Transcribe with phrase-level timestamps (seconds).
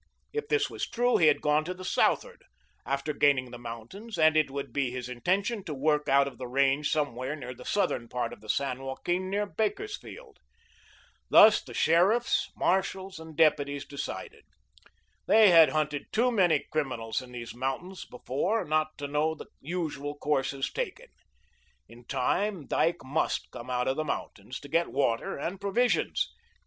[0.33, 2.43] If this was true, he had gone to the southward,
[2.87, 6.47] after gaining the mountains, and it would be his intention to work out of the
[6.47, 10.39] range somewhere near the southern part of the San Joaquin, near Bakersfield.
[11.29, 14.45] Thus, the sheriffs, marshals, and deputies decided.
[15.27, 20.17] They had hunted too many criminals in these mountains before not to know the usual
[20.17, 21.09] courses taken.
[21.87, 26.27] In time, Dyke MUST come out of the mountains to get water and provisions.